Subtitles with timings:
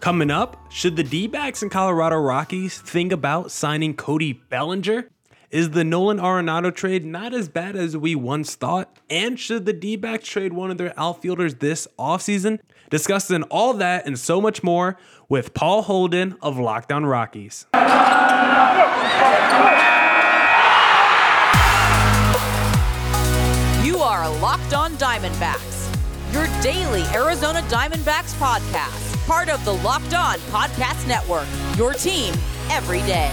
[0.00, 5.10] Coming up, should the D backs and Colorado Rockies think about signing Cody Bellinger?
[5.50, 8.98] Is the Nolan Arenado trade not as bad as we once thought?
[9.10, 12.60] And should the D backs trade one of their outfielders this offseason?
[12.88, 14.96] Discussing all that and so much more
[15.28, 17.66] with Paul Holden of Locked On Rockies.
[23.84, 25.92] You are Locked On Diamondbacks,
[26.32, 31.46] your daily Arizona Diamondbacks podcast part of the Locked On Podcast Network.
[31.78, 32.34] Your team
[32.68, 33.30] every day.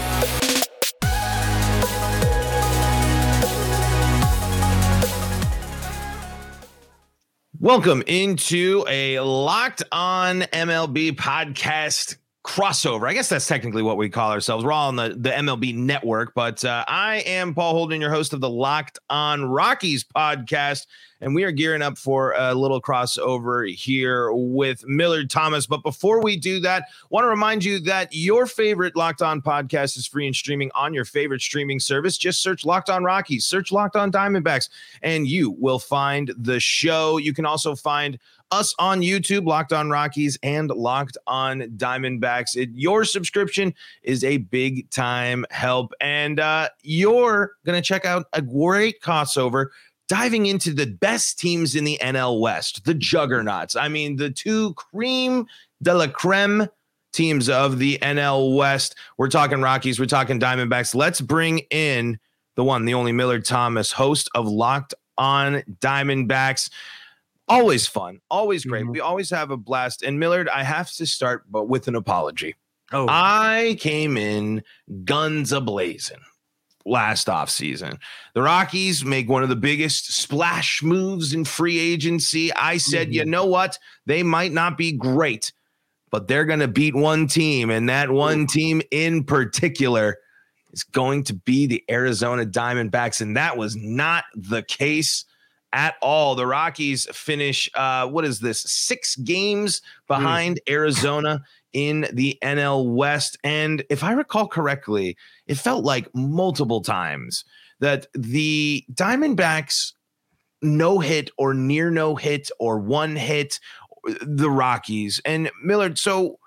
[7.58, 12.14] Welcome into a Locked On MLB podcast
[12.46, 13.08] crossover.
[13.08, 14.64] I guess that's technically what we call ourselves.
[14.64, 18.32] We're all on the, the MLB network, but uh, I am Paul Holden, your host
[18.32, 20.86] of the Locked On Rockies podcast
[21.20, 25.66] and we are gearing up for a little crossover here with Millard Thomas.
[25.66, 29.96] But before we do that, want to remind you that your favorite Locked On podcast
[29.96, 32.16] is free and streaming on your favorite streaming service.
[32.16, 34.68] Just search Locked On Rockies, search Locked On Diamondbacks,
[35.02, 37.16] and you will find the show.
[37.16, 38.18] You can also find
[38.50, 42.56] us on YouTube, Locked On Rockies and Locked On Diamondbacks.
[42.56, 45.92] It, your subscription is a big time help.
[46.00, 49.66] And uh, you're going to check out a great crossover
[50.08, 53.76] diving into the best teams in the NL West, the juggernauts.
[53.76, 55.46] I mean, the two cream
[55.82, 56.68] de la creme
[57.12, 58.96] teams of the NL West.
[59.16, 60.94] We're talking Rockies, we're talking Diamondbacks.
[60.94, 62.18] Let's bring in
[62.56, 66.70] the one, the only Millard Thomas, host of Locked on Diamondbacks.
[67.46, 68.82] Always fun, always great.
[68.82, 68.92] Mm-hmm.
[68.92, 70.02] We always have a blast.
[70.02, 72.56] And Millard, I have to start but with an apology.
[72.92, 74.62] Oh, I came in
[75.04, 76.20] guns a blazing
[76.88, 77.98] last offseason.
[78.34, 82.52] The Rockies make one of the biggest splash moves in free agency.
[82.52, 83.14] I said, mm-hmm.
[83.14, 83.78] you know what?
[84.06, 85.52] They might not be great,
[86.10, 87.70] but they're going to beat one team.
[87.70, 90.16] And that one team in particular
[90.72, 93.20] is going to be the Arizona Diamondbacks.
[93.20, 95.24] And that was not the case
[95.72, 96.34] at all.
[96.34, 100.72] The Rockies finish, uh, what is this, six games behind mm.
[100.72, 101.42] Arizona
[101.72, 103.38] in the NL West.
[103.44, 107.44] And if I recall correctly, it felt like multiple times
[107.80, 109.92] that the Diamondbacks
[110.62, 113.60] no hit or near no hit or one hit
[114.22, 115.20] the Rockies.
[115.24, 116.38] And Millard, so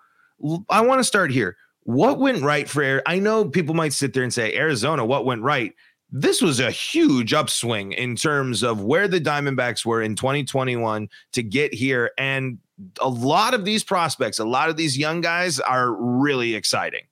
[0.69, 1.55] I want to start here.
[1.83, 5.41] What went right for I know people might sit there and say Arizona, what went
[5.41, 5.73] right?
[6.11, 11.43] This was a huge upswing in terms of where the Diamondbacks were in 2021 to
[11.43, 12.11] get here.
[12.17, 12.57] And
[12.99, 17.03] a lot of these prospects, a lot of these young guys are really exciting.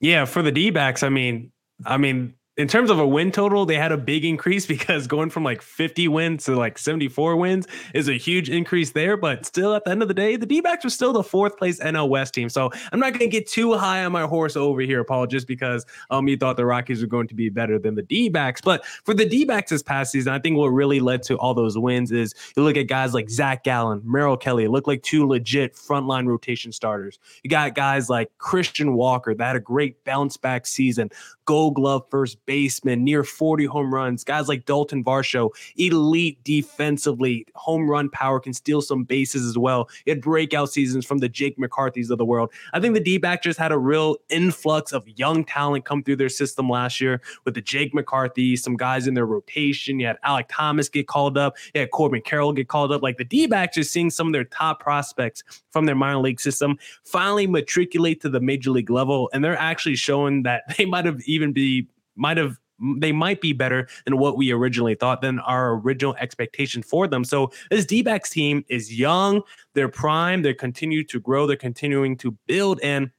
[0.00, 1.52] Yeah, for the D backs, I mean,
[1.84, 5.30] I mean, in terms of a win total, they had a big increase because going
[5.30, 9.16] from like 50 wins to like 74 wins is a huge increase there.
[9.16, 11.56] But still, at the end of the day, the D backs were still the fourth
[11.56, 12.50] place NL West team.
[12.50, 15.46] So I'm not going to get too high on my horse over here, Paul, just
[15.46, 18.60] because um you thought the Rockies were going to be better than the D backs.
[18.60, 21.54] But for the D backs this past season, I think what really led to all
[21.54, 25.26] those wins is you look at guys like Zach Gallen, Merrill Kelly, look like two
[25.26, 27.18] legit frontline rotation starters.
[27.42, 31.10] You got guys like Christian Walker that had a great bounce back season,
[31.46, 34.24] gold glove first baseman, near 40 home runs.
[34.24, 39.88] Guys like Dalton Varsho, elite defensively, home run power, can steal some bases as well.
[40.04, 42.50] He had breakout seasons from the Jake McCarthy's of the world.
[42.72, 46.16] I think the D back just had a real influx of young talent come through
[46.16, 50.00] their system last year with the Jake McCarthy, some guys in their rotation.
[50.00, 51.54] You had Alek Thomas get called up.
[51.72, 53.00] You had Corbin Carroll get called up.
[53.00, 56.40] Like the D backs just seeing some of their top prospects from their minor league
[56.40, 59.30] system finally matriculate to the major league level.
[59.32, 62.56] And they're actually showing that they might have even be might have
[62.98, 67.24] they might be better than what we originally thought than our original expectation for them.
[67.24, 69.42] So this D-backs team is young,
[69.74, 73.10] they're prime, they continue to grow, they're continuing to build and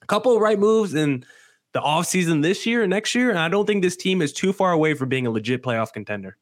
[0.00, 1.24] a couple right moves in
[1.72, 3.30] the offseason this year and next year.
[3.30, 5.92] And I don't think this team is too far away from being a legit playoff
[5.92, 6.36] contender.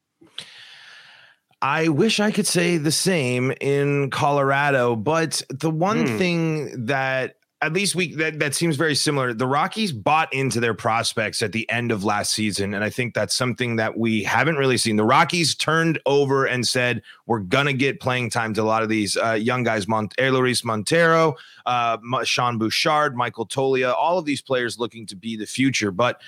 [1.62, 6.18] I wish I could say the same in Colorado, but the one mm.
[6.18, 9.34] thing that at least we that, that seems very similar.
[9.34, 13.12] The Rockies bought into their prospects at the end of last season, and I think
[13.12, 14.96] that's something that we haven't really seen.
[14.96, 18.88] The Rockies turned over and said, "We're gonna get playing time to a lot of
[18.88, 21.36] these uh, young guys: Mont- Elehuris Montero,
[21.66, 26.22] uh, Sean Bouchard, Michael Toglia, all of these players looking to be the future." But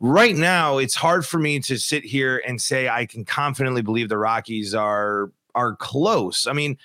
[0.00, 4.10] right now, it's hard for me to sit here and say I can confidently believe
[4.10, 6.46] the Rockies are are close.
[6.46, 6.76] I mean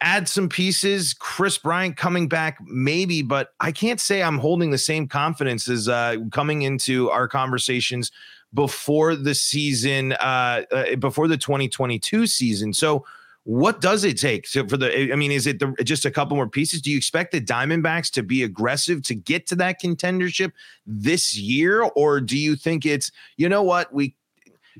[0.00, 1.14] add some pieces.
[1.14, 5.88] Kris Bryant coming back, maybe, but I can't say I'm holding the same confidence as
[5.88, 8.12] uh, coming into our conversations
[8.54, 12.72] before the season, uh, uh, before the 2022 season.
[12.72, 13.04] So,
[13.44, 15.10] what does it take to, for the?
[15.10, 16.82] I mean, is it the, just a couple more pieces?
[16.82, 20.52] Do you expect the Diamondbacks to be aggressive to get to that contendership
[20.86, 24.14] this year, or do you think it's you know what we?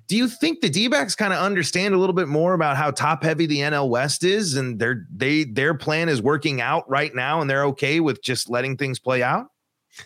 [0.06, 3.22] Do you think the D-backs kind of understand a little bit more about how top
[3.22, 7.40] heavy the NL West is, and their they their plan is working out right now,
[7.40, 9.46] and they're okay with just letting things play out?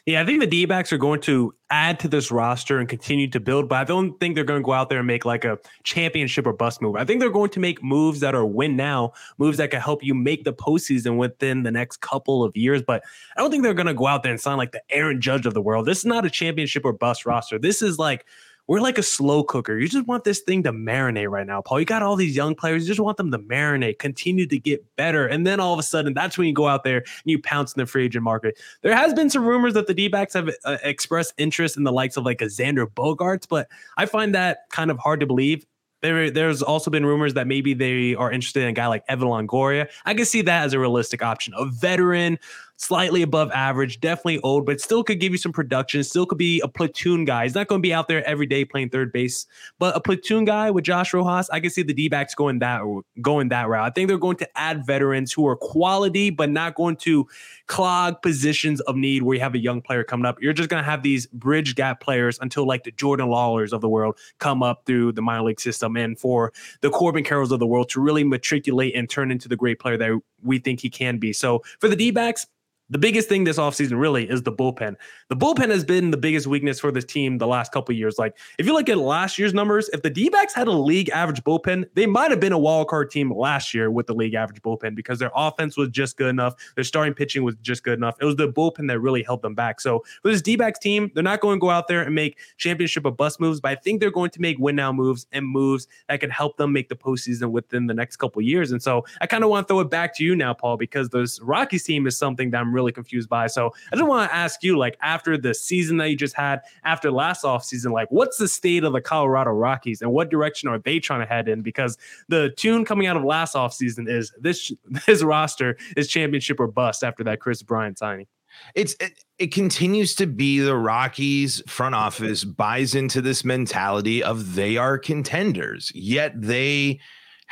[0.07, 3.29] Yeah, I think the D backs are going to add to this roster and continue
[3.29, 5.45] to build, but I don't think they're going to go out there and make like
[5.45, 6.97] a championship or bust move.
[6.97, 10.03] I think they're going to make moves that are win now, moves that can help
[10.03, 12.83] you make the postseason within the next couple of years.
[12.83, 13.03] But
[13.37, 15.47] I don't think they're going to go out there and sign like the Aaron Judge
[15.47, 15.87] of the world.
[15.87, 17.59] This is not a championship or bust roster.
[17.59, 18.25] This is like
[18.69, 19.79] we're like a slow cooker.
[19.79, 21.81] You just want this thing to marinate right now, Paul.
[21.81, 22.83] You got all these young players.
[22.83, 25.27] You just want them to marinate, continue to get better.
[25.27, 27.75] And then all of a sudden, that's when you go out there and you pounce
[27.75, 28.59] in the free agent market.
[28.83, 31.93] There has been some rumors that the D backs have uh, expressed interest in the
[31.93, 35.67] likes of like a Xander Bogaerts, but I find that kind of hard to believe.
[36.03, 39.29] There, there's also been rumors that maybe they are interested in a guy like Evan
[39.29, 39.89] Longoria.
[40.05, 41.55] I can see that as a realistic option.
[41.57, 42.41] A veteran,
[42.83, 46.03] slightly above average, definitely old, but still could give you some production.
[46.03, 47.45] Still could be a platoon guy.
[47.45, 49.47] He's not going to be out there every day playing third base,
[49.79, 52.83] but a platoon guy with Josh Rojas, I can see the D-backs going that
[53.21, 53.87] going that route.
[53.87, 57.29] I think they're going to add veterans who are quality, but not going to
[57.69, 60.43] clog positions of need where you have a young player coming up.
[60.43, 63.81] You're just going to have these bridge gap players until like the Jordan Lawlars of
[63.81, 67.61] the world come up through the minor league system, and for the Corbin Carrolls of
[67.61, 70.91] the world to really matriculate and turn into the great player that we think he
[70.91, 71.33] can be.
[71.33, 72.47] So for the D-backs,
[72.91, 74.97] the biggest thing this offseason really is the bullpen.
[75.31, 78.19] The bullpen has been the biggest weakness for this team the last couple years.
[78.19, 81.09] Like, if you look at last year's numbers, if the D backs had a league
[81.09, 84.35] average bullpen, they might have been a wild card team last year with the league
[84.35, 86.55] average bullpen because their offense was just good enough.
[86.75, 88.17] Their starting pitching was just good enough.
[88.21, 89.81] It was the bullpen that really held them back.
[89.81, 92.39] So, for this D backs team, they're not going to go out there and make
[92.59, 95.47] championship of bust moves, but I think they're going to make win now moves and
[95.47, 98.73] moves that can help them make the postseason within the next couple years.
[98.73, 101.09] And so, I kind of want to throw it back to you now, Paul, because
[101.09, 103.47] this Rockies team is something that I'm really confused by.
[103.47, 106.61] So I just want to ask you, like, after the season that you just had,
[106.85, 110.79] after last offseason, like, what's the state of the Colorado Rockies and what direction are
[110.79, 111.63] they trying to head in?
[111.63, 111.99] Because
[112.29, 114.73] the tune coming out of last offseason is this
[115.07, 118.27] this roster is championship or bust after that Kris Bryant signing.
[118.75, 124.55] It's it, it continues to be the Rockies front office buys into this mentality of
[124.55, 127.01] they are contenders, yet they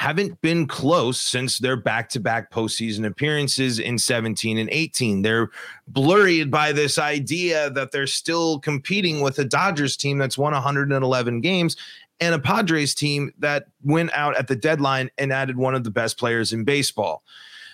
[0.01, 5.21] haven't been close since their back-to-back postseason appearances in 17 and 18.
[5.21, 5.51] They're
[5.89, 11.43] blurred by this idea that they're still competing with a Dodgers team that's won 111
[11.43, 11.77] games
[12.19, 15.91] and a Padres team that went out at the deadline and added one of the
[15.91, 17.23] best players in baseball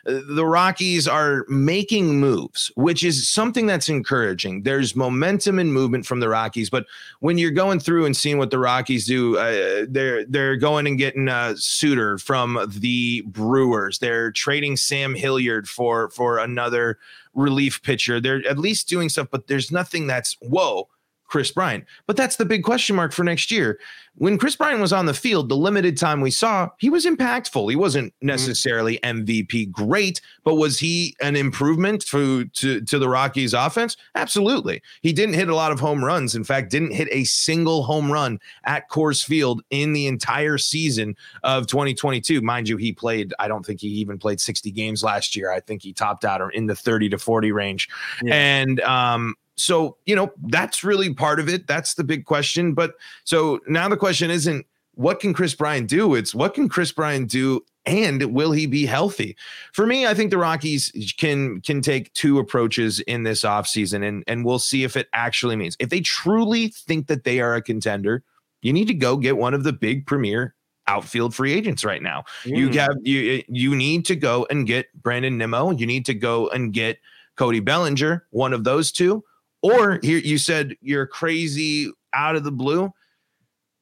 [0.06, 4.62] the Rockies are making moves, which is something that's encouraging.
[4.62, 6.86] There's momentum and movement from the Rockies, but
[7.20, 10.96] when you're going through and seeing what the Rockies do, uh, they're they're going and
[10.96, 13.98] getting a Suter from the Brewers.
[13.98, 16.98] They're trading Sam Hilliard for for another
[17.34, 18.20] relief pitcher.
[18.20, 20.88] They're at least doing stuff, but there's nothing that's whoa
[21.26, 21.84] Kris Bryant.
[22.06, 23.78] But that's the big question mark for next year.
[24.18, 27.68] When Kris Bryant was on the field, the limited time we saw, he was impactful.
[27.68, 28.28] He wasn't mm-hmm.
[28.28, 33.96] necessarily MVP great, but was he an improvement to, to, to the Rockies offense?
[34.14, 34.80] Absolutely.
[35.02, 36.34] He didn't hit a lot of home runs.
[36.34, 41.14] In fact, didn't hit a single home run at Coors Field in the entire season
[41.42, 42.40] of 2022.
[42.40, 45.52] Mind you, he played, I don't think he even played 60 games last year.
[45.52, 47.88] I think he topped out or in the 30 to 40 range.
[48.22, 48.34] Yeah.
[48.34, 51.66] And um, so, you know, that's really part of it.
[51.66, 52.74] That's the big question.
[52.74, 52.94] But
[53.24, 56.14] so now the question isn't what can Kris Bryant do?
[56.14, 59.36] It's what can Kris Bryant do and will he be healthy?
[59.72, 64.24] For me, I think the Rockies can can take two approaches in this offseason and
[64.26, 65.76] and we'll see if it actually means.
[65.78, 68.24] If they truly think that they are a contender,
[68.62, 70.54] you need to go get one of the big premier
[70.88, 72.24] outfield free agents right now.
[72.44, 72.56] Mm.
[72.56, 76.48] You have you you need to go and get Brandon Nimmo, you need to go
[76.48, 76.98] and get
[77.36, 79.22] Cody Bellinger, one of those two
[79.62, 82.92] or here you said you're crazy out of the blue.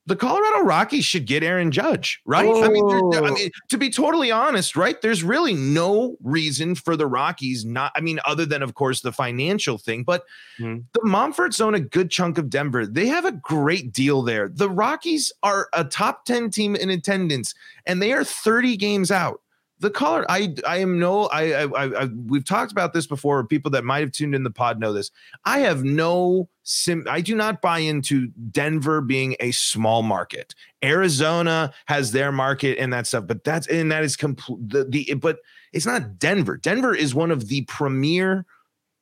[0.07, 2.45] The Colorado Rockies should get Aaron Judge, right?
[2.47, 2.63] Oh.
[2.63, 3.35] I, mean, they're, they're, I oh.
[3.35, 5.01] mean, to be totally honest, right?
[5.01, 7.91] There's really no reason for the Rockies not.
[7.97, 10.25] I mean, other than of course the financial thing, but
[10.59, 10.81] mm-hmm.
[10.93, 12.85] the Monforts own a good chunk of Denver.
[12.85, 14.51] They have a great deal there.
[14.51, 17.55] The Rockies are a top ten team in attendance,
[17.87, 19.41] and they are 30 games out
[19.81, 23.45] the color i i am no I, I i we've talked about this before.
[23.45, 25.11] People that might have tuned in the pod know this.
[25.45, 30.55] I have no sim i do not buy into denver being a small market.
[30.83, 35.15] Arizona has their market and that stuff but that's and that is complete the, the
[35.15, 35.39] but
[35.73, 36.57] it's not denver.
[36.57, 38.47] Denver is one of the premier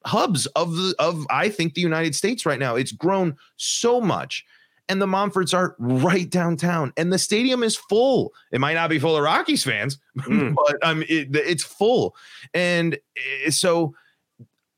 [0.04, 2.74] hubs of the of i think the united states right now.
[2.76, 4.44] It's grown so much
[4.88, 8.32] and the Monforts are right downtown, and the stadium is full.
[8.50, 10.54] It might not be full of Rockies fans, mm.
[10.54, 12.14] but um, it, it's full,
[12.54, 13.94] and eh, so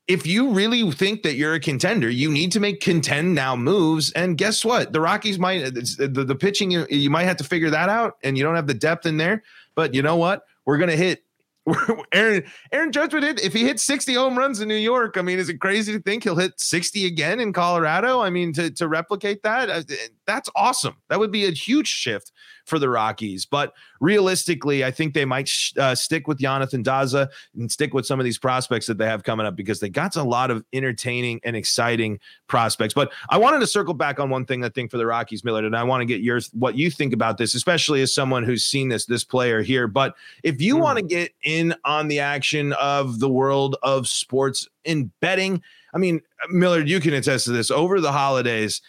[0.07, 4.11] if you really think that you're a contender, you need to make contend now moves.
[4.11, 4.93] And guess what?
[4.93, 8.37] The Rockies might the, the pitching you, you might have to figure that out, and
[8.37, 9.43] you don't have the depth in there.
[9.73, 10.43] But you know what?
[10.65, 11.23] We're gonna hit
[12.11, 15.17] Aaron Aaron Judge would hit if he hit 60 home runs in New York.
[15.17, 18.21] I mean, is it crazy to think he'll hit 60 again in Colorado?
[18.21, 19.81] I mean, to to replicate that, uh,
[20.27, 20.95] that's awesome.
[21.09, 22.31] That would be a huge shift
[22.65, 23.45] for the Rockies.
[23.45, 28.05] But realistically, I think they might sh- uh, stick with Jonathan Daza and stick with
[28.05, 30.63] some of these prospects that they have coming up because they got a lot of
[30.73, 32.93] entertaining and exciting prospects.
[32.93, 35.65] But I wanted to circle back on one thing I think for the Rockies, Millard,
[35.65, 38.65] and I want to get yours what you think about this, especially as someone who's
[38.65, 39.87] seen this this player here.
[39.87, 40.81] But if you mm.
[40.81, 45.61] want to get in on the action of the world of sports in betting,
[45.93, 47.71] I mean, Millard, you can attest to this.
[47.71, 48.81] Over the holidays,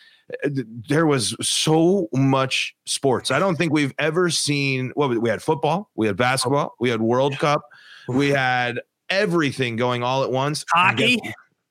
[0.45, 3.31] there was so much sports.
[3.31, 4.93] I don't think we've ever seen.
[4.97, 7.63] Well, we had football, we had basketball, we had World Cup,
[8.09, 10.65] we had everything going all at once.
[10.73, 11.21] Hockey,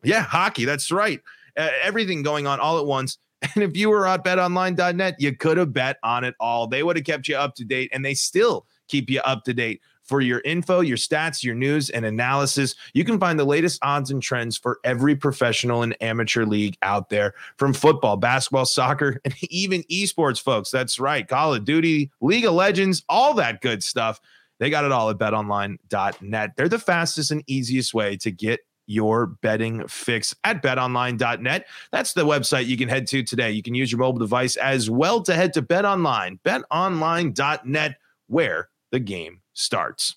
[0.04, 0.66] yeah, hockey.
[0.66, 1.22] That's right.
[1.58, 3.18] Uh, everything going on all at once.
[3.54, 6.66] And if you were at betonline.net, you could have bet on it all.
[6.66, 9.54] They would have kept you up to date, and they still keep you up to
[9.54, 12.76] date for your info, your stats, your news, and analysis.
[12.94, 17.10] You can find the latest odds and trends for every professional and amateur league out
[17.10, 20.72] there from football, basketball, soccer, and even esports, folks.
[20.72, 21.28] That's right.
[21.28, 24.22] Call of Duty, League of Legends, all that good stuff.
[24.60, 26.52] They got it all at betonline.net.
[26.56, 31.66] They're the fastest and easiest way to get your betting fix at betonline.net.
[31.92, 33.52] That's the website you can head to today.
[33.52, 37.98] You can use your mobile device as well to head to betonline, betonline.net,
[38.28, 40.16] where the game starts.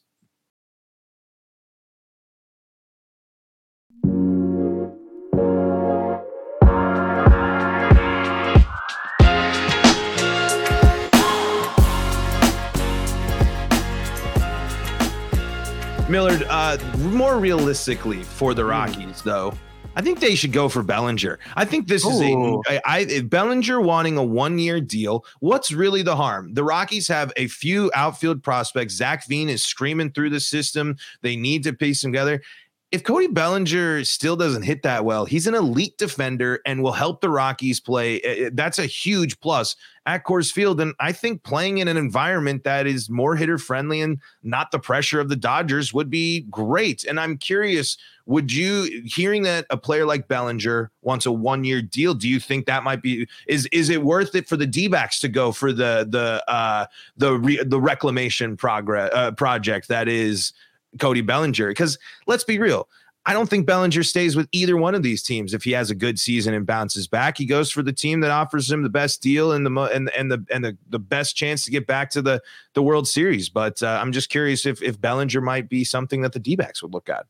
[16.09, 18.69] Millard, uh, more realistically for the hmm.
[18.69, 19.55] Rockies, though,
[19.99, 21.41] I think they should go for Bellinger.
[21.57, 22.11] I think this Ooh.
[22.11, 25.25] is a I, I Bellinger wanting a one year deal.
[25.41, 26.55] What's really the harm?
[26.55, 28.95] The Rockies have a few outfield prospects.
[28.95, 30.97] Zac Veen is screaming through the system.
[31.23, 32.43] They need to piece them together
[32.91, 37.21] if Cody Bellinger still doesn't hit that well, he's an elite defender and will help
[37.21, 38.19] the Rockies play.
[38.21, 39.77] Eh, eh, that's a huge plus
[40.07, 40.81] at Coors Field.
[40.81, 44.79] And I think playing in an environment that is more hitter friendly and not the
[44.79, 47.05] pressure of the Dodgers would be great.
[47.05, 51.83] And I'm curious, would you hearing that a player like Bellinger wants a one year
[51.83, 52.15] deal?
[52.15, 55.21] Do you think that might be is is it worth it for the D backs
[55.21, 56.87] to go for the the uh
[57.19, 60.55] the re, the reclamation progress uh, project that is
[60.99, 61.69] Cody Bellinger.
[61.69, 62.89] Because let's be real,
[63.27, 65.95] I don't think Bellinger stays with either one of these teams if he has a
[65.95, 67.37] good season and bounces back.
[67.37, 70.33] He goes for the team that offers him the best deal and the and and
[70.33, 72.41] the and the, the best chance to get back to the
[72.73, 73.51] the World Series.
[73.51, 76.95] But uh, I'm just curious if if Bellinger might be something that the D-backs would
[76.95, 77.27] look at.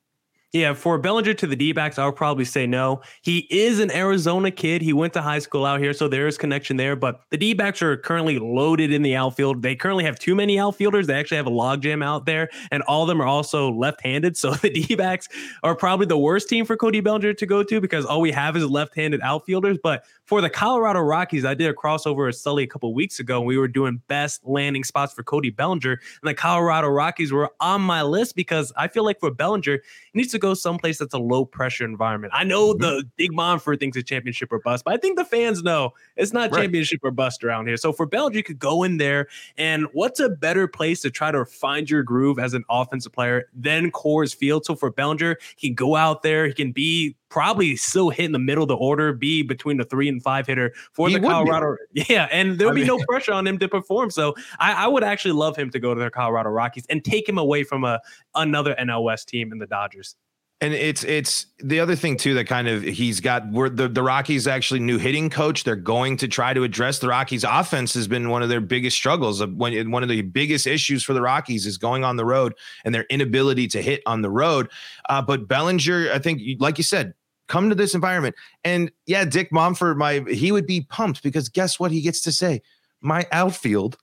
[0.55, 3.03] Yeah, for Bellinger to the D backs, I would probably say no.
[3.21, 4.81] He is an Arizona kid.
[4.81, 6.97] He went to high school out here, so there is connection there.
[6.97, 9.61] But the D backs are currently loaded in the outfield.
[9.61, 11.07] They currently have too many outfielders.
[11.07, 14.39] They actually have a logjam out there, and all of them are also left handed.
[14.39, 15.29] So the D backs
[15.63, 18.57] are probably the worst team for Cody Bellinger to go to because all we have
[18.57, 19.77] is left handed outfielders.
[19.83, 23.37] But for the Colorado Rockies, I did a crossover with Sully a couple weeks ago,
[23.37, 25.93] and we were doing best landing spots for Cody Bellinger.
[25.93, 30.19] And the Colorado Rockies were on my list because I feel like for Bellinger, he
[30.19, 32.33] needs to go someplace that's a low pressure environment.
[32.37, 32.81] I know mm-hmm.
[32.81, 36.33] the Big Monfort thinks it's championship or bust, but I think the fans know it's
[36.33, 36.63] not right.
[36.63, 37.77] championship or bust around here.
[37.77, 41.31] So for Bellinger, you could go in there, and what's a better place to try
[41.31, 44.65] to find your groove as an offensive player than Coors Field?
[44.65, 48.33] So for Bellinger, he can go out there, he can be probably still hit in
[48.33, 51.21] the middle of the order, be between the three and five hitter for he the
[51.21, 51.77] Colorado.
[51.93, 52.05] Be.
[52.09, 54.11] Yeah, and there'll I be mean, no pressure on him to perform.
[54.11, 57.29] So I, I, would actually love him to go to the Colorado Rockies and take
[57.29, 58.01] him away from a
[58.35, 60.17] another NLS team in the Dodgers.
[60.61, 64.03] And it's it's the other thing too that kind of he's got where the, the
[64.03, 65.63] Rockies actually new hitting coach.
[65.63, 68.97] They're going to try to address the Rockies offense has been one of their biggest
[68.97, 69.45] struggles.
[69.45, 72.93] When one of the biggest issues for the Rockies is going on the road and
[72.93, 74.69] their inability to hit on the road.
[75.09, 77.15] Uh, but Bellinger, I think, like you said,
[77.49, 78.37] come to this environment.
[78.65, 82.33] And yeah, Dick Monfort, my he would be pumped because guess what he gets to
[82.33, 82.63] say?
[83.01, 83.97] My outfield,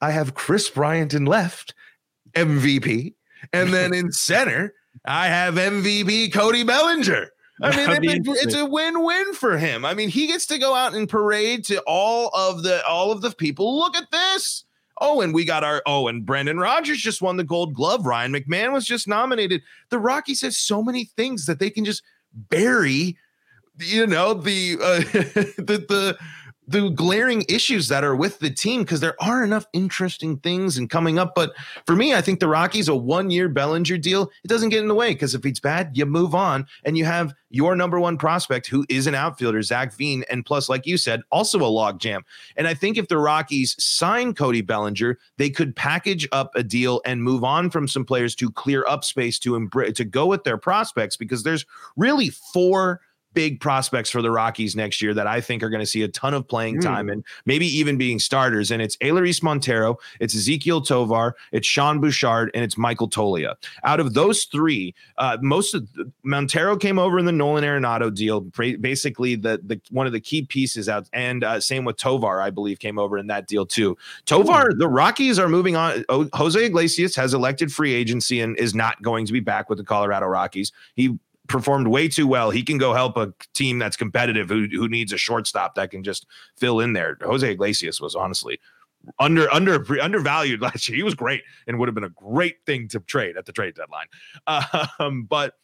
[0.00, 1.74] I have Kris Bryant in left,
[2.34, 3.14] MVP,
[3.52, 7.28] and then in center, I have MVP Cody Bellinger.
[7.62, 9.84] I mean, it's a win-win for him.
[9.84, 13.20] I mean, he gets to go out and parade to all of the all of
[13.20, 13.78] the people.
[13.78, 14.64] Look at this.
[15.00, 18.04] Oh, and we got our oh, and Brendan Rodgers just won the Gold Glove.
[18.06, 19.62] Ryan McMahon was just nominated.
[19.90, 22.02] The Rockies have so many things that they can just
[22.34, 23.16] bury.
[23.78, 24.98] You know the uh,
[25.62, 26.18] the the
[26.68, 30.88] the glaring issues that are with the team because there are enough interesting things and
[30.88, 31.34] coming up.
[31.34, 31.52] But
[31.86, 34.88] for me, I think the Rockies, a one year Bellinger deal, it doesn't get in
[34.88, 38.16] the way because if it's bad, you move on and you have your number one
[38.16, 40.24] prospect who is an outfielder, Zac Veen.
[40.30, 42.22] And plus, like you said, also a logjam.
[42.56, 47.00] And I think if the Rockies sign Cody Bellinger, they could package up a deal
[47.04, 50.44] and move on from some players to clear up space to, embr- to go with
[50.44, 51.66] their prospects because there's
[51.96, 53.00] really four
[53.34, 56.08] big prospects for the Rockies next year that I think are going to see a
[56.08, 56.82] ton of playing mm.
[56.82, 58.70] time and maybe even being starters.
[58.70, 63.54] And it's Elehuris Montero, it's Ezequiel Tovar, it's Sean Bouchard, and it's Michael Toglia.
[63.84, 68.14] Out of those three, uh, most of the, Montero came over in the Nolan Arenado
[68.14, 72.40] deal, basically the the one of the key pieces out, and uh, same with Tovar,
[72.40, 73.96] I believe, came over in that deal too.
[74.26, 74.78] Tovar, mm.
[74.78, 76.04] the Rockies are moving on.
[76.32, 79.84] Jose Iglesias has elected free agency and is not going to be back with the
[79.84, 80.72] Colorado Rockies.
[80.94, 81.18] He
[81.52, 82.50] performed way too well.
[82.50, 86.02] He can go help a team that's competitive who who needs a shortstop that can
[86.02, 86.26] just
[86.58, 87.18] fill in there.
[87.22, 88.58] Jose Iglesias was honestly
[89.18, 90.96] under under undervalued last year.
[90.96, 93.74] He was great and would have been a great thing to trade at the trade
[93.74, 94.06] deadline.
[94.98, 95.54] Um, but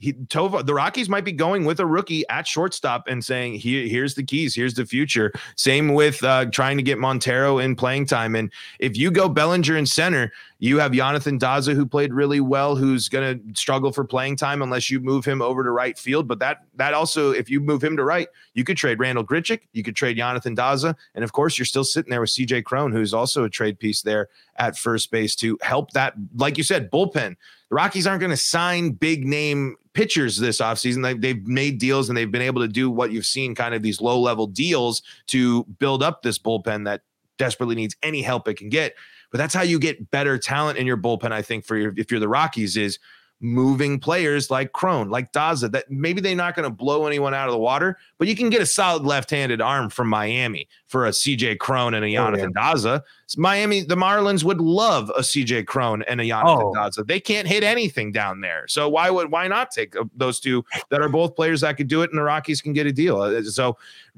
[0.00, 3.86] he, Tovar, the Rockies might be going with a rookie at shortstop and saying, Here,
[3.88, 5.32] here's the keys, here's the future.
[5.56, 8.36] Same with uh, trying to get Montero in playing time.
[8.36, 12.76] And if you go Bellinger in center, you have Jonathan Daza, who played really well,
[12.76, 16.28] who's going to struggle for playing time unless you move him over to right field.
[16.28, 19.60] But that that also, if you move him to right, you could trade Randall Grichuk,
[19.72, 22.92] you could trade Jonathan Daza, and of course, you're still sitting there with CJ Cron,
[22.92, 26.90] who's also a trade piece there at first base to help that, like you said,
[26.90, 27.36] bullpen.
[27.70, 31.02] The Rockies aren't going to sign big name pitchers this offseason.
[31.02, 33.82] They, they've made deals and they've been able to do what you've seen kind of
[33.82, 37.02] these low level deals to build up this bullpen that
[37.36, 38.94] desperately needs any help it can get.
[39.30, 42.10] But that's how you get better talent in your bullpen, I think, for your, if
[42.10, 42.98] you're the Rockies, is
[43.40, 47.48] moving players like Cron, like Daza, that maybe they're not going to blow anyone out
[47.48, 51.10] of the water, but you can get a solid left-handed arm from Miami for a
[51.10, 52.74] CJ Cron and a Jonathan oh, yeah.
[52.74, 53.02] Daza.
[53.36, 56.72] Miami, the Marlins would love a CJ Cron and a Jonathan oh.
[56.74, 57.06] Daza.
[57.06, 58.66] They can't hit anything down there.
[58.68, 61.88] So why would why not take uh, those two that are both players that could
[61.88, 63.20] do it and the Rockies can get a deal.
[63.20, 63.76] Uh, so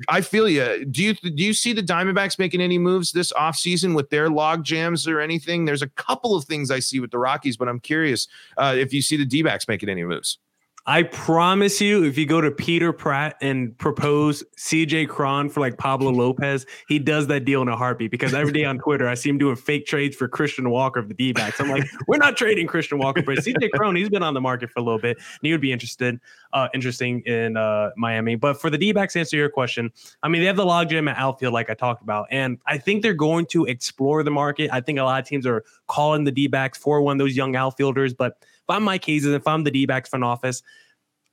[0.08, 0.84] I feel you.
[0.86, 4.64] Do you do you see the Diamondbacks making any moves this offseason with their log
[4.64, 5.64] jams or anything?
[5.64, 8.94] There's a couple of things I see with the Rockies, but I'm curious uh, if
[8.94, 10.38] you see the D-backs making any moves.
[10.90, 15.78] I promise you, if you go to Peter Pratt and propose CJ Cron for like
[15.78, 19.14] Pablo Lopez, he does that deal in a heartbeat because every day on Twitter, I
[19.14, 21.60] see him doing fake trades for Christian Walker of the D backs.
[21.60, 24.68] I'm like, we're not trading Christian Walker, but CJ Cron, he's been on the market
[24.68, 26.18] for a little bit and he would be interested,
[26.54, 28.34] uh, interesting in uh, Miami.
[28.34, 29.92] But for the D backs, answer your question,
[30.24, 32.26] I mean, they have the logjam at outfield, like I talked about.
[32.32, 34.70] And I think they're going to explore the market.
[34.72, 37.36] I think a lot of teams are calling the D backs for one of those
[37.36, 40.62] young outfielders, but I'm Mike Hazen, if I'm the D backs front office,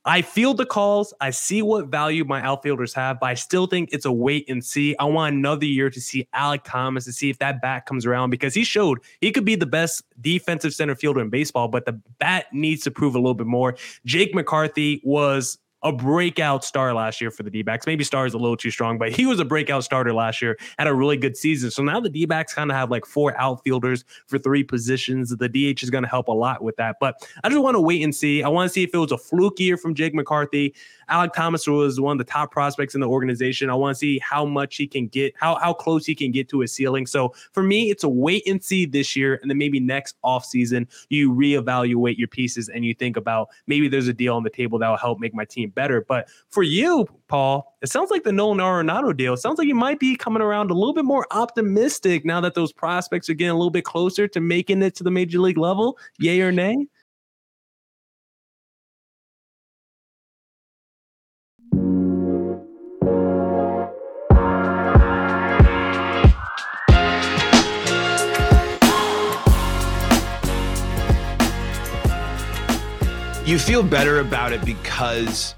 [0.04, 1.12] I feel the calls.
[1.20, 4.64] I see what value my outfielders have, but I still think it's a wait and
[4.64, 4.96] see.
[4.98, 8.30] I want another year to see Alek Thomas to see if that bat comes around
[8.30, 12.00] because he showed he could be the best defensive center fielder in baseball, but the
[12.18, 13.76] bat needs to prove a little bit more.
[14.06, 17.86] Jake McCarthy was a breakout star last year for the D backs.
[17.86, 20.58] Maybe star is a little too strong, but he was a breakout starter last year,
[20.78, 21.70] had a really good season.
[21.70, 25.34] So now the D backs kind of have like four outfielders for three positions.
[25.36, 26.96] The DH is going to help a lot with that.
[27.00, 28.42] But I just want to wait and see.
[28.42, 30.74] I want to see if it was a fluke year from Jake McCarthy.
[31.10, 33.70] Alek Thomas was one of the top prospects in the organization.
[33.70, 36.48] I want to see how much he can get, how, how close he can get
[36.50, 37.06] to his ceiling.
[37.06, 39.38] So for me, it's a wait and see this year.
[39.40, 44.08] And then maybe next offseason, you reevaluate your pieces and you think about maybe there's
[44.08, 46.04] a deal on the table that will help make my team better.
[46.06, 49.34] But for you, Paul, it sounds like the Nolan Arenado deal.
[49.34, 52.54] It sounds like you might be coming around a little bit more optimistic now that
[52.54, 55.58] those prospects are getting a little bit closer to making it to the major league
[55.58, 55.98] level.
[56.18, 56.86] Yay or nay?
[73.48, 75.54] You feel better about it because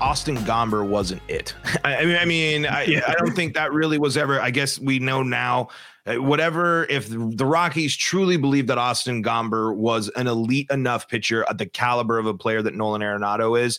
[0.00, 1.54] Austin Gomber wasn't it.
[1.84, 3.02] I, mean, I mean, I.
[3.06, 4.40] I, don't think that really was ever.
[4.40, 5.68] I guess we know now.
[6.06, 11.44] Uh, whatever, if the Rockies truly believe that Austin Gomber was an elite enough pitcher
[11.50, 13.78] at the caliber of a player that Nolan Arenado is,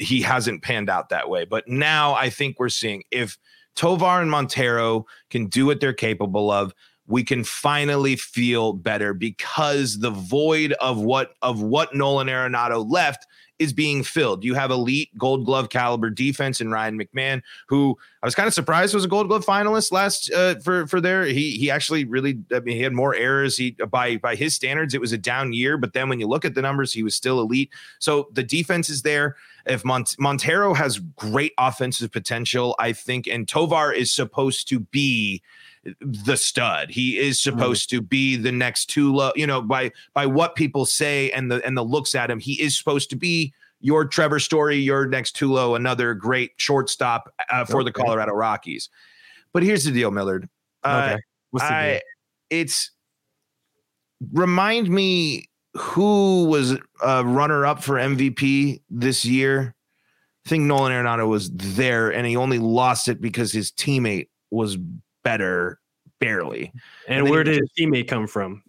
[0.00, 1.44] he hasn't panned out that way.
[1.44, 3.36] But now I think we're seeing if
[3.74, 6.72] Tovar and Montero can do what they're capable of,
[7.06, 13.26] we can finally feel better because the void of what of what Nolan Arenado left
[13.58, 14.44] is being filled.
[14.44, 18.54] You have elite gold glove caliber defense in Ryan McMahon, who I was kind of
[18.54, 21.24] surprised was a gold glove finalist last uh, for for there.
[21.24, 23.56] He he actually really I mean he had more errors.
[23.56, 26.44] He by by his standards, it was a down year, but then when you look
[26.44, 27.70] at the numbers, he was still elite.
[27.98, 29.36] So the defense is there.
[29.64, 35.42] If Mont- Montero has great offensive potential, I think, and Tovar is supposed to be
[36.00, 36.90] the stud.
[36.90, 37.98] He is supposed mm-hmm.
[37.98, 41.76] to be the next Tulo, you know, by by what people say and the and
[41.76, 45.76] the looks at him, he is supposed to be your Trevor Story, your next Tulo,
[45.76, 47.84] another great shortstop uh, for okay.
[47.84, 48.88] the Colorado Rockies.
[49.52, 50.48] But here's the deal, Millard.
[50.82, 51.22] Uh, okay.
[51.50, 52.00] What's the I, deal?
[52.50, 52.90] It's
[54.32, 59.74] remind me who was a runner up for MVP this year.
[60.44, 64.78] I think Nolan Arenado was there and he only lost it because his teammate was
[65.26, 65.80] better
[66.20, 66.72] barely.
[67.08, 68.62] And, and where did his teammate come from?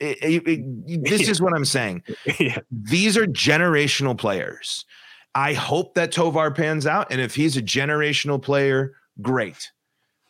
[0.00, 2.02] It, it, it, this is what I'm saying.
[2.40, 2.60] yeah.
[2.70, 4.86] These are generational players.
[5.34, 7.12] I hope that Tovar pans out.
[7.12, 9.70] And if he's a generational player, great.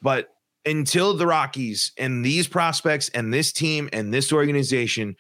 [0.03, 0.31] But
[0.65, 5.15] until the Rockies and these prospects and this team and this organization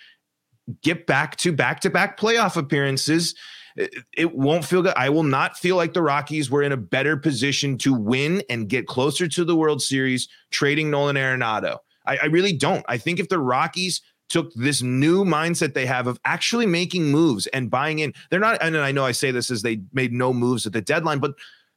[0.82, 3.36] get back to back to back playoff appearances,
[3.76, 4.94] it, won't feel good.
[4.96, 8.68] I will not feel like the Rockies were in a better position to win and
[8.68, 11.78] get closer to the World Series trading Nolan Arenado.
[12.06, 12.84] I, I really don't.
[12.88, 17.46] I think if the Rockies took this new mindset they have of actually making moves
[17.48, 20.32] and buying in, they're not, and I know I say this as they made no
[20.32, 21.34] moves at the deadline, but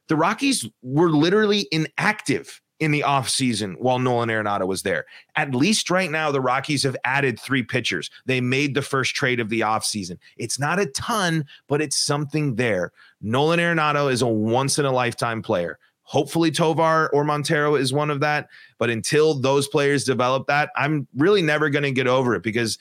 [0.08, 5.04] the Rockies were literally inactive in the offseason while Nolan Arenado was there.
[5.36, 8.10] At least right now, the Rockies have added three pitchers.
[8.24, 10.18] They made the first trade of the offseason.
[10.38, 12.92] It's not a ton, but it's something there.
[13.20, 15.78] Nolan Arenado is a once in a lifetime player.
[16.02, 18.48] Hopefully, Tovar or Montero is one of that.
[18.78, 22.78] But until those players develop that, I'm really never going to get over it because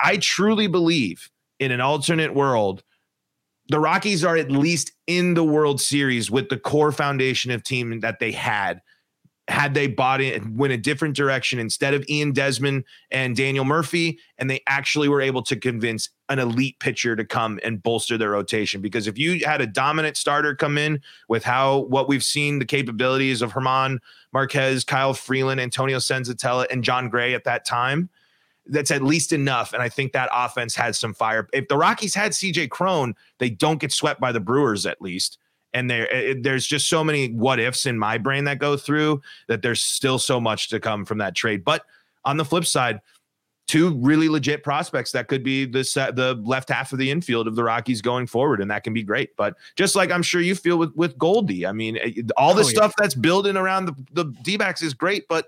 [0.00, 1.28] I truly believe
[1.58, 2.82] in an alternate world
[3.68, 8.00] the Rockies are at least in the World Series with the core foundation of team
[8.00, 8.82] that they had
[9.48, 14.18] had they bought it went a different direction instead of Ian Desmond and Daniel Murphy,
[14.38, 18.30] and they actually were able to convince an elite pitcher to come and bolster their
[18.30, 18.80] rotation.
[18.80, 22.64] Because if you had a dominant starter come in with how what we've seen the
[22.64, 24.00] capabilities of German
[24.32, 28.08] Marquez, Kyle Freeland, Antonio Senzatela, and Jon Gray at that time,
[28.66, 29.72] that's at least enough.
[29.72, 31.48] And I think that offense had some fire.
[31.52, 35.38] If the Rockies had CJ Cron, they don't get swept by the Brewers at least
[35.74, 39.22] and there it, there's just so many what ifs in my brain that go through
[39.48, 41.64] that there's still so much to come from that trade.
[41.64, 41.84] But
[42.24, 43.00] on the flip side,
[43.66, 45.82] two really legit prospects that could be the
[46.14, 49.02] the left half of the infield of the Rockies going forward, and that can be
[49.02, 49.34] great.
[49.36, 52.60] But just like I'm sure you feel with with Goldie, I mean, eh, all the
[52.60, 53.04] oh, stuff yeah.
[53.04, 55.46] that's building around the the D-backs is great, but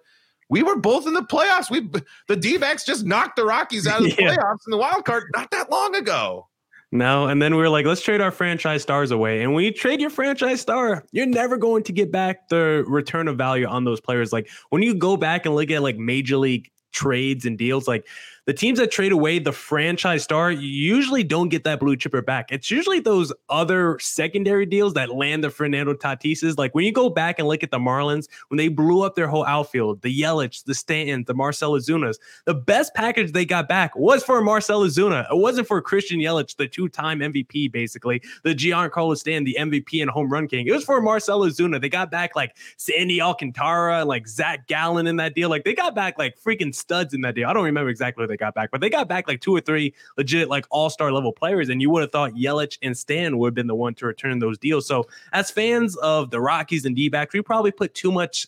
[0.48, 1.70] we were both in the playoffs.
[1.70, 1.88] We
[2.28, 4.36] the D-backs just knocked the Rockies out of the yeah.
[4.36, 6.48] playoffs in the wild card not that long ago.
[6.94, 9.42] No, and then we were like, let's trade our franchise stars away.
[9.42, 13.26] And when you trade your franchise star, you're never going to get back the return
[13.26, 14.32] of value on those players.
[14.32, 18.06] Like when you go back and look at like major league trades and deals, like
[18.46, 22.52] the teams that trade away the franchise star usually don't get that blue chipper back.
[22.52, 26.58] It's usually those other secondary deals that land the Fernando Tatises.
[26.58, 29.28] Like when you go back and look at the Marlins, when they blew up their
[29.28, 33.96] whole outfield, the Yelich, the Stanton, the Marcell Ozunas, the best package they got back
[33.96, 35.24] was for Marcell Ozuna.
[35.30, 40.10] It wasn't for Christian Yelich, the two-time MVP, basically, the Giancarlo Stanton, the MVP and
[40.10, 40.66] home run king.
[40.66, 41.80] It was for Marcell Ozuna.
[41.80, 45.48] They got back like Sandy Alcantara like Zach Gallen in that deal.
[45.48, 47.48] Like they got back like freaking studs in that deal.
[47.48, 49.94] I don't remember exactly they got back, but they got back like two or three
[50.16, 53.48] legit like all star level players, and you would have thought Yelich and Stan would
[53.48, 54.86] have been the one to return those deals.
[54.86, 58.46] So as fans of the Rockies and D backs, we probably put too much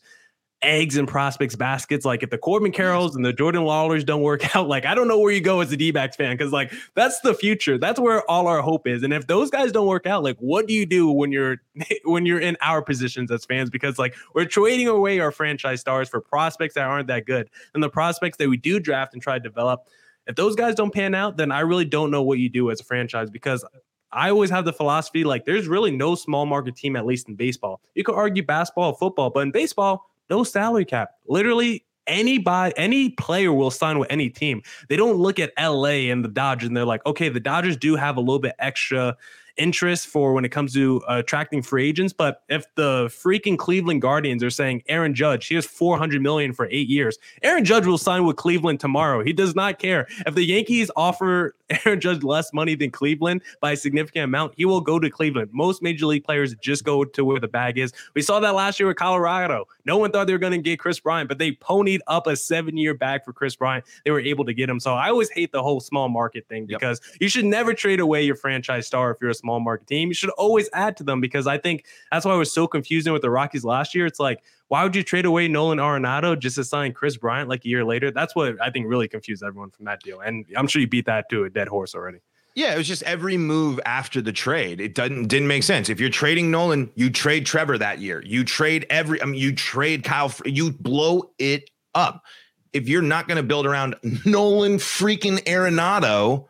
[0.62, 2.04] eggs in prospects baskets.
[2.04, 5.08] Like if the Corbin Carrolls and the Jordan Lawlars don't work out, like I don't
[5.08, 7.78] know where you go as a D-backs fan because like that's the future.
[7.78, 9.02] That's where all our hope is.
[9.02, 11.56] And if those guys don't work out, like what do you do when you're
[12.04, 13.70] when you're in our positions as fans?
[13.70, 17.82] Because like we're trading away our franchise stars for prospects that aren't that good, and
[17.82, 19.86] the prospects that we do draft and try to develop
[20.26, 22.80] if those guys don't pan out, then I really don't know what you do as
[22.80, 23.64] a franchise because
[24.12, 27.36] I always have the philosophy like there's really no small market team, at least in
[27.36, 27.80] baseball.
[27.94, 31.10] You could argue basketball, football, but in baseball, no salary cap.
[31.26, 34.62] Literally, anybody, any player will sign with any team.
[34.88, 37.96] They don't look at LA and the Dodgers and they're like, okay, the Dodgers do
[37.96, 39.16] have a little bit extra
[39.56, 42.12] interest for when it comes to uh, attracting free agents.
[42.12, 46.68] But if the freaking Cleveland Guardians are saying Aaron Judge, he has 400 million for
[46.70, 49.22] eight years, Aaron Judge will sign with Cleveland tomorrow.
[49.22, 53.72] He does not care if the Yankees offer Aaron Judge less money than Cleveland by
[53.72, 54.54] a significant amount.
[54.56, 55.50] He will go to Cleveland.
[55.52, 57.92] Most major league players just go to where the bag is.
[58.14, 59.66] We saw that last year with Colorado.
[59.84, 62.36] No one thought they were going to get Kris Bryant, but they ponied up a
[62.36, 63.84] seven-year bag for Kris Bryant.
[64.04, 64.80] They were able to get him.
[64.80, 67.16] So I always hate the whole small market thing because yep.
[67.20, 70.08] you should never trade away your franchise star if you're a small market team.
[70.08, 73.12] You should always add to them because I think that's why it was so confusing
[73.12, 74.06] with the Rockies last year.
[74.06, 77.64] It's like, why would you trade away Nolan Arenado just to sign Kris Bryant like
[77.64, 78.10] a year later?
[78.10, 80.20] That's what I think really confused everyone from that deal.
[80.20, 82.18] And I'm sure you beat that to a dead horse already.
[82.56, 84.80] Yeah, it was just every move after the trade.
[84.80, 85.90] It doesn't didn't make sense.
[85.90, 88.22] If you're trading Nolan, you trade Trevor that year.
[88.24, 89.20] You trade every.
[89.20, 90.32] I mean, you trade Kyle.
[90.46, 92.24] You blow it up.
[92.72, 96.46] If you're not going to build around Nolan freaking Arenado,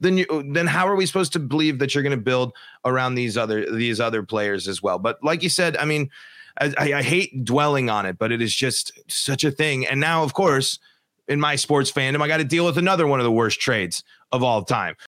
[0.00, 2.52] then you then how are we supposed to believe that you're going to build
[2.84, 4.98] around these other these other players as well?
[4.98, 6.10] But like you said, I mean,
[6.60, 9.86] I, I hate dwelling on it, but it is just such a thing.
[9.86, 10.78] And now, of course,
[11.28, 14.02] in my sports fandom, I got to deal with another one of the worst trades
[14.32, 14.96] of all time.